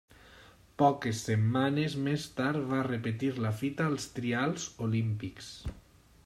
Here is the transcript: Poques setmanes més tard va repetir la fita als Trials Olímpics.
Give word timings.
Poques 0.81 1.19
setmanes 1.27 1.97
més 2.07 2.25
tard 2.39 2.65
va 2.71 2.79
repetir 2.87 3.31
la 3.47 3.53
fita 3.61 3.87
als 3.91 4.09
Trials 4.17 4.67
Olímpics. 4.89 5.53